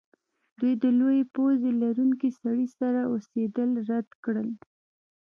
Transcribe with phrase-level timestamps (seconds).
[0.59, 4.49] دوی د لویې پوزې لرونکي سړي سره اوسیدل رد کړل